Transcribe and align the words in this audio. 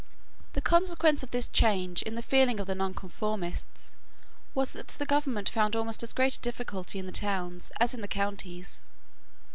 The 0.53 0.61
consequence 0.63 1.21
of 1.21 1.29
this 1.29 1.47
change 1.47 2.01
in 2.01 2.15
the 2.15 2.23
feeling 2.23 2.59
of 2.59 2.65
the 2.65 2.73
Nonconformists, 2.73 3.95
was 4.55 4.73
that 4.73 4.87
the 4.87 5.05
government 5.05 5.47
found 5.47 5.75
almost 5.75 6.01
as 6.01 6.11
great 6.11 6.39
difficulty 6.41 6.97
in 6.97 7.05
the 7.05 7.11
towns 7.11 7.71
as 7.79 7.93
in 7.93 8.01
the 8.01 8.07
counties. 8.07 8.83